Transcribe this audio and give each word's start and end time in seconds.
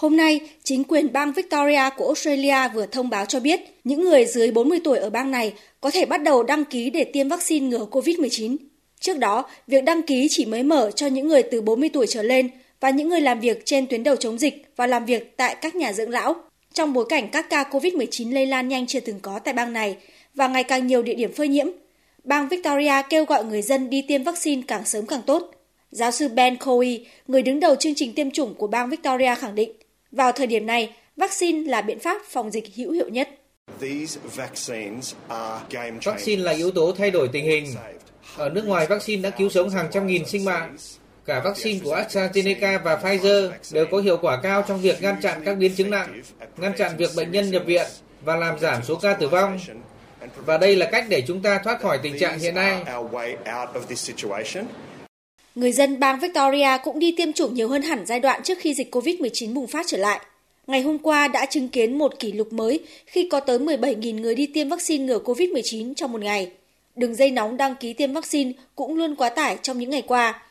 Hôm 0.00 0.16
nay, 0.16 0.40
chính 0.62 0.84
quyền 0.84 1.12
bang 1.12 1.32
Victoria 1.32 1.90
của 1.96 2.06
Australia 2.06 2.68
vừa 2.74 2.86
thông 2.86 3.10
báo 3.10 3.26
cho 3.26 3.40
biết 3.40 3.60
những 3.84 4.04
người 4.04 4.26
dưới 4.26 4.50
40 4.50 4.80
tuổi 4.84 4.98
ở 4.98 5.10
bang 5.10 5.30
này 5.30 5.52
có 5.80 5.90
thể 5.90 6.06
bắt 6.06 6.22
đầu 6.22 6.42
đăng 6.42 6.64
ký 6.64 6.90
để 6.90 7.04
tiêm 7.04 7.28
vaccine 7.28 7.66
ngừa 7.66 7.86
COVID-19. 7.90 8.56
Trước 9.00 9.18
đó, 9.18 9.44
việc 9.66 9.84
đăng 9.84 10.02
ký 10.02 10.26
chỉ 10.30 10.44
mới 10.46 10.62
mở 10.62 10.90
cho 10.90 11.06
những 11.06 11.28
người 11.28 11.42
từ 11.42 11.60
40 11.60 11.88
tuổi 11.92 12.06
trở 12.08 12.22
lên 12.22 12.50
và 12.80 12.90
những 12.90 13.08
người 13.08 13.20
làm 13.20 13.40
việc 13.40 13.62
trên 13.64 13.86
tuyến 13.86 14.02
đầu 14.02 14.16
chống 14.16 14.38
dịch 14.38 14.64
và 14.76 14.86
làm 14.86 15.04
việc 15.04 15.36
tại 15.36 15.56
các 15.60 15.74
nhà 15.74 15.92
dưỡng 15.92 16.10
lão, 16.10 16.34
trong 16.72 16.92
bối 16.92 17.04
cảnh 17.08 17.28
các 17.32 17.50
ca 17.50 17.64
COVID-19 17.70 18.34
lây 18.34 18.46
lan 18.46 18.68
nhanh 18.68 18.86
chưa 18.86 19.00
từng 19.00 19.20
có 19.20 19.38
tại 19.38 19.54
bang 19.54 19.72
này 19.72 19.96
và 20.34 20.48
ngày 20.48 20.64
càng 20.64 20.86
nhiều 20.86 21.02
địa 21.02 21.14
điểm 21.14 21.32
phơi 21.32 21.48
nhiễm. 21.48 21.66
Bang 22.24 22.48
Victoria 22.48 23.02
kêu 23.08 23.24
gọi 23.24 23.44
người 23.44 23.62
dân 23.62 23.90
đi 23.90 24.02
tiêm 24.08 24.22
vaccine 24.22 24.62
càng 24.66 24.84
sớm 24.84 25.06
càng 25.06 25.22
tốt. 25.26 25.50
Giáo 25.90 26.10
sư 26.10 26.28
Ben 26.28 26.56
Coey, 26.56 27.06
người 27.26 27.42
đứng 27.42 27.60
đầu 27.60 27.74
chương 27.74 27.94
trình 27.96 28.12
tiêm 28.14 28.30
chủng 28.30 28.54
của 28.54 28.66
bang 28.66 28.90
Victoria 28.90 29.34
khẳng 29.34 29.54
định, 29.54 29.72
vào 30.12 30.32
thời 30.32 30.46
điểm 30.46 30.66
này, 30.66 30.94
vaccine 31.16 31.70
là 31.70 31.82
biện 31.82 31.98
pháp 31.98 32.22
phòng 32.28 32.50
dịch 32.50 32.64
hữu 32.76 32.92
hiệu 32.92 33.08
nhất. 33.08 33.28
Vaccine 36.04 36.42
là 36.42 36.52
yếu 36.52 36.70
tố 36.70 36.92
thay 36.98 37.10
đổi 37.10 37.28
tình 37.32 37.44
hình. 37.44 37.74
Ở 38.36 38.48
nước 38.48 38.64
ngoài, 38.66 38.86
vaccine 38.86 39.22
đã 39.22 39.30
cứu 39.30 39.48
sống 39.48 39.70
hàng 39.70 39.88
trăm 39.92 40.06
nghìn 40.06 40.26
sinh 40.26 40.44
mạng. 40.44 40.76
Cả 41.24 41.40
vaccine 41.44 41.80
của 41.84 41.96
AstraZeneca 41.96 42.78
và 42.84 42.96
Pfizer 42.96 43.50
đều 43.72 43.86
có 43.86 43.98
hiệu 43.98 44.16
quả 44.16 44.40
cao 44.42 44.64
trong 44.68 44.80
việc 44.80 45.02
ngăn 45.02 45.20
chặn 45.22 45.42
các 45.44 45.54
biến 45.58 45.74
chứng 45.74 45.90
nặng, 45.90 46.22
ngăn 46.56 46.72
chặn 46.76 46.96
việc 46.96 47.10
bệnh 47.16 47.32
nhân 47.32 47.50
nhập 47.50 47.62
viện 47.66 47.86
và 48.24 48.36
làm 48.36 48.58
giảm 48.58 48.82
số 48.84 48.96
ca 48.96 49.14
tử 49.14 49.28
vong. 49.28 49.58
Và 50.36 50.58
đây 50.58 50.76
là 50.76 50.88
cách 50.92 51.04
để 51.08 51.22
chúng 51.26 51.42
ta 51.42 51.58
thoát 51.58 51.80
khỏi 51.80 51.98
tình 52.02 52.18
trạng 52.18 52.38
hiện 52.38 52.54
nay. 52.54 52.82
Người 55.54 55.72
dân 55.72 56.00
bang 56.00 56.20
Victoria 56.20 56.78
cũng 56.84 56.98
đi 56.98 57.14
tiêm 57.16 57.32
chủng 57.32 57.54
nhiều 57.54 57.68
hơn 57.68 57.82
hẳn 57.82 58.06
giai 58.06 58.20
đoạn 58.20 58.42
trước 58.42 58.58
khi 58.58 58.74
dịch 58.74 58.94
COVID-19 58.94 59.54
bùng 59.54 59.66
phát 59.66 59.86
trở 59.86 59.96
lại. 59.96 60.20
Ngày 60.66 60.82
hôm 60.82 60.98
qua 60.98 61.28
đã 61.28 61.46
chứng 61.46 61.68
kiến 61.68 61.98
một 61.98 62.18
kỷ 62.18 62.32
lục 62.32 62.52
mới 62.52 62.80
khi 63.06 63.28
có 63.30 63.40
tới 63.40 63.58
17.000 63.58 64.20
người 64.20 64.34
đi 64.34 64.46
tiêm 64.46 64.68
vaccine 64.68 65.04
ngừa 65.04 65.18
COVID-19 65.18 65.94
trong 65.94 66.12
một 66.12 66.20
ngày. 66.20 66.50
Đường 66.96 67.14
dây 67.14 67.30
nóng 67.30 67.56
đăng 67.56 67.74
ký 67.74 67.92
tiêm 67.92 68.12
vaccine 68.12 68.52
cũng 68.74 68.96
luôn 68.96 69.14
quá 69.14 69.28
tải 69.28 69.58
trong 69.62 69.78
những 69.78 69.90
ngày 69.90 70.02
qua. 70.02 70.42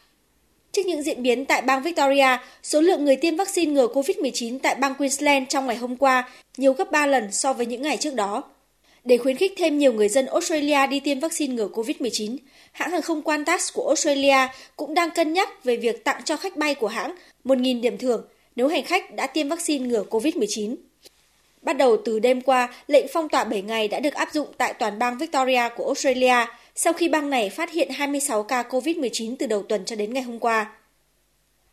Trước 0.72 0.86
những 0.86 1.02
diễn 1.02 1.24
biến 1.24 1.46
tại 1.46 1.62
bang 1.62 1.84
Victoria, 1.84 2.38
số 2.64 2.82
lượng 2.82 3.06
người 3.06 3.16
tiêm 3.16 3.36
vaccine 3.36 3.72
ngừa 3.72 3.88
COVID-19 3.88 4.60
tại 4.60 4.76
bang 4.76 4.96
Queensland 4.96 5.46
trong 5.50 5.68
ngày 5.68 5.78
hôm 5.78 5.96
qua 5.96 6.30
nhiều 6.58 6.74
gấp 6.74 6.92
3 6.92 7.06
lần 7.06 7.32
so 7.32 7.54
với 7.54 7.66
những 7.66 7.82
ngày 7.82 7.98
trước 7.98 8.14
đó. 8.14 8.44
Để 9.10 9.18
khuyến 9.18 9.38
khích 9.38 9.54
thêm 9.58 9.78
nhiều 9.78 9.94
người 9.94 10.10
dân 10.10 10.26
Australia 10.26 10.88
đi 10.88 11.00
tiêm 11.00 11.20
vaccine 11.20 11.54
ngừa 11.54 11.68
COVID-19, 11.68 12.38
hãng 12.72 12.92
hàng 12.92 13.02
không 13.02 13.22
Qantas 13.22 13.74
của 13.74 13.88
Australia 13.88 14.48
cũng 14.76 14.94
đang 14.94 15.10
cân 15.12 15.34
nhắc 15.34 15.64
về 15.64 15.76
việc 15.76 16.04
tặng 16.04 16.22
cho 16.26 16.38
khách 16.38 16.58
bay 16.58 16.76
của 16.76 16.88
hãng 16.88 17.16
1.000 17.46 17.82
điểm 17.82 17.98
thưởng 17.98 18.26
nếu 18.56 18.68
hành 18.68 18.84
khách 18.84 19.16
đã 19.16 19.28
tiêm 19.28 19.50
vaccine 19.50 19.88
ngừa 19.88 20.04
COVID-19. 20.10 20.76
Bắt 21.62 21.78
đầu 21.78 21.98
từ 22.06 22.20
đêm 22.20 22.42
qua, 22.42 22.74
lệnh 22.88 23.06
phong 23.14 23.30
tỏa 23.30 23.44
7 23.44 23.62
ngày 23.62 23.88
đã 23.88 24.00
được 24.00 24.14
áp 24.14 24.30
dụng 24.34 24.48
tại 24.58 24.74
toàn 24.74 25.00
bang 25.00 25.18
Victoria 25.18 25.70
của 25.76 25.86
Australia 25.86 26.46
sau 26.76 26.94
khi 26.94 27.10
bang 27.10 27.30
này 27.30 27.50
phát 27.50 27.72
hiện 27.72 27.90
26 27.90 28.44
ca 28.44 28.64
COVID-19 28.64 29.36
từ 29.40 29.48
đầu 29.48 29.64
tuần 29.64 29.86
cho 29.86 29.96
đến 29.96 30.14
ngày 30.14 30.24
hôm 30.24 30.40
qua. 30.40 30.72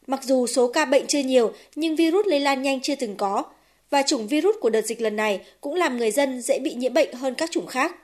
Mặc 0.07 0.25
dù 0.25 0.47
số 0.47 0.69
ca 0.69 0.85
bệnh 0.85 1.07
chưa 1.07 1.23
nhiều, 1.23 1.53
nhưng 1.75 1.97
virus 1.97 2.27
lây 2.27 2.41
lan 2.41 2.63
nhanh 2.63 2.81
chưa 2.81 2.95
từng 2.95 3.17
có, 3.17 3.43
và 3.91 4.03
chủng 4.03 4.27
virus 4.27 4.57
của 4.61 4.71
đợt 4.71 4.83
dịch 4.83 5.01
lần 5.01 5.17
này 5.17 5.41
cũng 5.61 5.75
làm 5.75 5.97
người 5.97 6.11
dân 6.11 6.41
dễ 6.41 6.59
bị 6.59 6.75
nhiễm 6.75 6.95
bệnh 6.95 7.13
hơn 7.13 7.35
các 7.35 7.51
chủng 7.51 7.67
khác. 7.67 7.97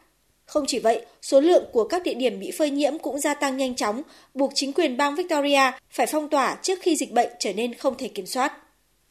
Không 0.44 0.64
chỉ 0.66 0.78
vậy, 0.78 1.04
số 1.22 1.40
lượng 1.40 1.64
của 1.72 1.84
các 1.84 2.02
địa 2.02 2.14
điểm 2.14 2.40
bị 2.40 2.50
phơi 2.50 2.70
nhiễm 2.70 2.98
cũng 2.98 3.20
gia 3.20 3.34
tăng 3.34 3.56
nhanh 3.56 3.74
chóng, 3.74 4.02
buộc 4.34 4.52
chính 4.54 4.72
quyền 4.72 4.96
bang 4.96 5.14
Victoria 5.14 5.72
phải 5.90 6.06
phong 6.06 6.28
tỏa 6.28 6.58
trước 6.62 6.78
khi 6.82 6.96
dịch 6.96 7.12
bệnh 7.12 7.28
trở 7.38 7.52
nên 7.52 7.74
không 7.74 7.94
thể 7.96 8.08
kiểm 8.08 8.26
soát. 8.26 8.52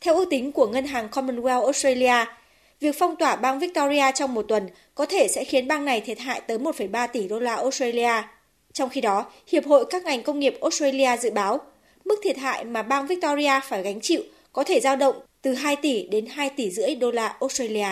Theo 0.01 0.15
ước 0.15 0.25
tính 0.29 0.51
của 0.51 0.67
Ngân 0.67 0.85
hàng 0.85 1.07
Commonwealth 1.11 1.63
Australia, 1.63 2.25
việc 2.79 2.95
phong 2.99 3.15
tỏa 3.15 3.35
bang 3.35 3.59
Victoria 3.59 4.11
trong 4.15 4.33
một 4.33 4.45
tuần 4.47 4.69
có 4.95 5.05
thể 5.05 5.27
sẽ 5.27 5.43
khiến 5.43 5.67
bang 5.67 5.85
này 5.85 6.01
thiệt 6.01 6.19
hại 6.19 6.41
tới 6.41 6.57
1,3 6.57 7.07
tỷ 7.07 7.27
đô 7.27 7.39
la 7.39 7.55
Australia. 7.55 8.13
Trong 8.73 8.89
khi 8.89 9.01
đó, 9.01 9.25
Hiệp 9.47 9.65
hội 9.65 9.85
các 9.89 10.03
ngành 10.03 10.23
công 10.23 10.39
nghiệp 10.39 10.57
Australia 10.61 11.17
dự 11.17 11.31
báo 11.31 11.59
mức 12.05 12.19
thiệt 12.23 12.37
hại 12.37 12.63
mà 12.63 12.81
bang 12.81 13.07
Victoria 13.07 13.59
phải 13.63 13.83
gánh 13.83 14.01
chịu 14.01 14.21
có 14.53 14.63
thể 14.63 14.79
dao 14.79 14.95
động 14.95 15.15
từ 15.41 15.53
2 15.53 15.75
tỷ 15.75 16.07
đến 16.07 16.25
2 16.25 16.49
tỷ 16.49 16.71
rưỡi 16.71 16.95
đô 16.95 17.11
la 17.11 17.27
Australia. 17.39 17.87